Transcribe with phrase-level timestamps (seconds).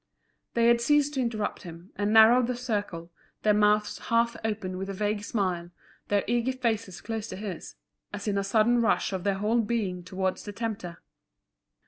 [0.55, 3.11] They had ceased to interrupt him, and narrowed the circle,
[3.43, 5.69] their mouths half open with a vague smile,
[6.07, 7.75] their eager faces close to his,
[8.11, 10.97] as in a sudden rush of their whole being towards the tempter.